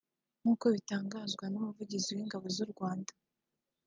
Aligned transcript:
nk’uko 0.41 0.65
bitangazwa 0.75 1.45
n’Umuvugizi 1.49 2.09
w’Ingabo 2.17 2.45
z’u 2.55 2.67
Rwanda 2.71 3.11